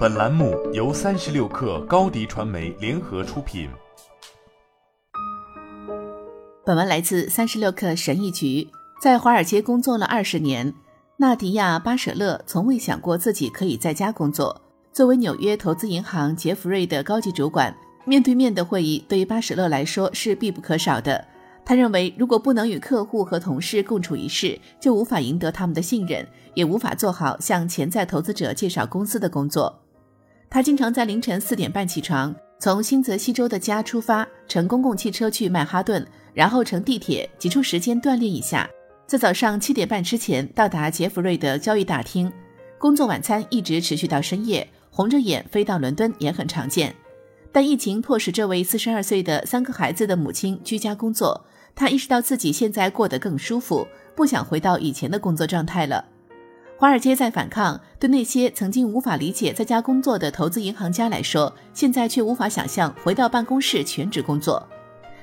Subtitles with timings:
[0.00, 3.68] 本栏目由三十六氪高低传媒联合出品。
[6.64, 8.66] 本文来自三十六氪神译局。
[8.98, 10.72] 在华尔街工作了二十年，
[11.18, 14.58] 纳迪亚·巴舍勒从未想过自己可以在家工作。
[14.90, 17.76] 作为纽约投资银行杰弗瑞的高级主管，
[18.06, 21.22] 面对面的会议对于巴舍勒来说是必不可少的。
[21.62, 29.78] 他认为，如果不能与客户和同事共处一室，就无法赢得他们的信任，也无法做好向潜在投资者介绍公司的工作。
[30.50, 38.68] 他经常在凌晨四点半起床，从新泽西州的家出发，乘公共汽车去曼哈顿，然后乘地铁挤出时间锻炼一下，
[39.06, 42.30] 在早上七点半之前到达杰弗瑞的交易大厅，
[42.78, 46.92] 工作晚餐一直持续到深夜，红着眼飞到伦敦也很常见。
[47.52, 51.46] 但疫情迫使这位四十二岁的三个孩子的母亲居家工作，
[51.76, 56.04] 他意识到自己现在过得更舒服，不想回到以前的工作状态了。
[56.80, 64.66] 华尔街在反抗，对那些曾经无法理解在家工作的投资银行家来说，现在却无法想象回到办公室全职工作。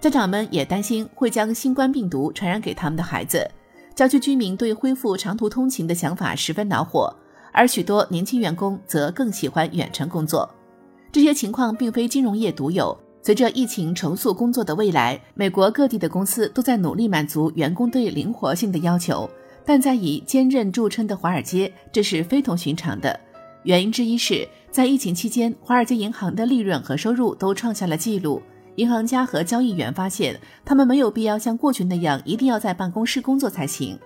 [0.00, 3.46] 家长们也担心会将新冠病毒传染给他们的孩子。
[3.94, 7.14] 郊区居民对恢复长途通勤的想法十分恼火，
[7.52, 10.48] 而许多年轻员工则更喜欢远程工作。
[11.12, 19.28] 这些情况并非金融业独有，随着疫情重塑工作的未来，美国各地的公司都在努力满足员工对灵活性的要求。
[19.64, 23.18] 但在以坚韧著称的华尔街，这是非同寻常的。
[23.64, 28.42] 原因之一是，在疫情期间，华尔街银行的利润和收入都创下了纪录。
[28.76, 33.98] 银行家和交易员发现，他们没有必要像过去那样一定要在办公室工作才行。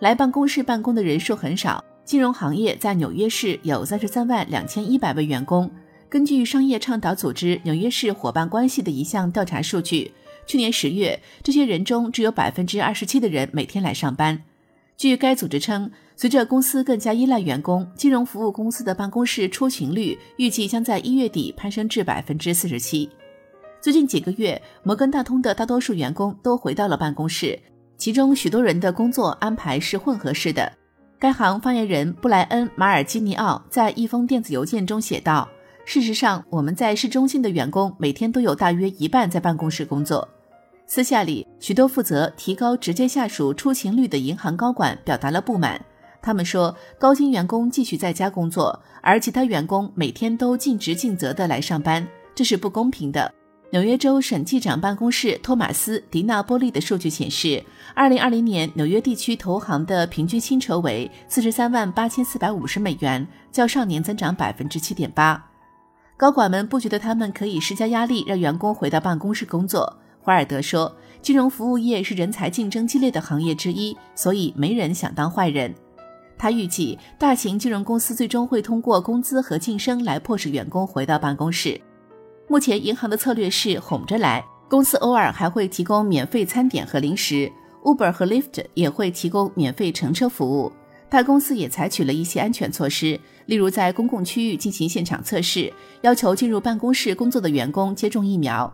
[0.00, 1.82] 来办公室办公的人数很少。
[2.04, 5.70] 金融行业在纽约市有三十三万两千一百位员工。
[6.08, 10.12] 根据商业倡导组织纽约市伙伴关系的一项调查数据，
[10.44, 14.42] 去年十月，这些人中只有百分之二十七的人每天来上班。
[15.00, 23.08] 据该组织称，随着公司更加依赖员工，金融服务公司的办公室出勤率预计将在一月底攀升至百分之四十七。
[23.80, 27.58] 最近几个月，摩根大通的大多数员工都回到了办公室，
[27.96, 30.70] 其中许多人的工作安排是混合式的。
[31.18, 35.48] 该行发言人布莱恩·马尔基尼奥在一封电子邮件中写道
[35.86, 40.28] ：“事实上，我们在市中心的员工每天都有大约一半在办公室工作。”
[40.92, 45.80] 私下里，许多负责提高直接下属出勤率的银行高管表达了不满。
[46.20, 53.32] 他们说，高薪员工继续在家工作，而其他员工每天都尽职尽责地来上班，这是不公平的。
[53.70, 57.62] 纽约州审计长办公室托马斯·迪纳波利的数据显示
[57.94, 65.40] ，2020年纽约地区投行的平均薪酬为43万8450美元，较上年增长7.8%。
[66.16, 69.96] 高管们不觉得他们可以施加压力让员工回到办公室工作。
[70.22, 75.74] 华尔德说，金融服务业是人才竞争激烈的行业之一，所以没人想当坏人。
[76.38, 81.80] 他预计，大型金融公司最终会通过工资和晋升来迫使员工回到办公室。
[82.48, 87.50] 目前，银行的策略是哄着来，公司偶尔还会提供免费餐点和零食。
[87.82, 90.70] Uber 和 Lyft 也会提供免费乘车服务。
[91.08, 95.72] 大公司也采取了一些安全措施，例如在公共区域进行现场测试，
[96.02, 98.72] 要求进入办公室工作的员工接种疫苗。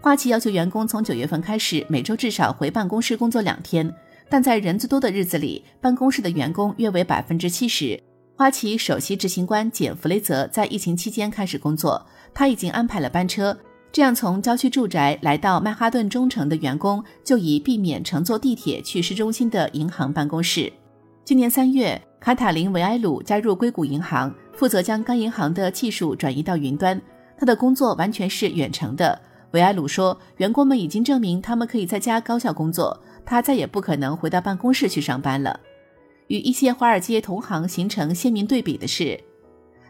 [0.00, 3.92] 花旗要求员工从九月份开始每周至少回办公室工作两天，
[4.28, 8.00] 但在人最多的日子里，办公室的员工约为百分之七十。
[8.36, 13.58] 花旗首席执行官简·弗雷泽在疫情期间开始工作，他已经安排了班车，
[13.90, 20.72] 这样从郊区住宅来到曼哈顿中城的员工就以避免乘坐地铁去市中心的银行办公室。
[21.24, 26.98] 今年三月，卡塔琳·维埃鲁加入硅谷银行，负责将该银行的技术转移到云端，
[27.36, 29.20] 他的工作完全是远程的。
[29.52, 35.58] 维埃鲁说：“员工们已经证明他们可以在家高效工作，他再也不可能回到办公室去上班了。”
[36.28, 39.18] 与一些华尔街同行形成鲜明对比的是，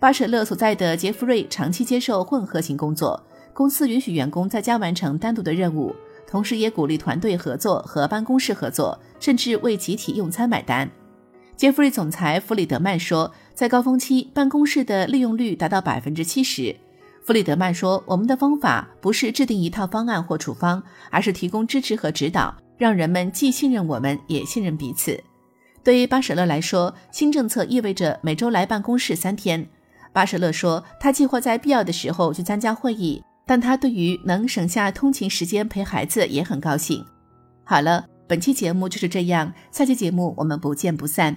[0.00, 5.94] 巴舍勒所在的杰弗瑞长期接受混合型工作，公司允许员工在家完成单独的任务，
[6.26, 10.90] 同时也鼓励团队合作和办公室合作，甚至为集体用餐买单。
[11.54, 16.74] 杰弗瑞总裁弗里德曼说：“在高峰期，办公室的利用率达到百分之七十。”
[17.24, 25.22] 弗里德曼说：“我们的方法不是制定一套方案或处方，而是提供支持和指导，让人们既信任我们，也信任彼此。”
[25.84, 29.66] 对于巴舍勒来说，新政策意味着每周来办公室三天。
[30.12, 37.04] 巴舍勒说：“他计划在必要的时候去参加会议，但他对于能省下通勤时间陪孩子也很高兴。”
[37.64, 41.36] 好了，本期节目就是这样，下期节目我们不见不散。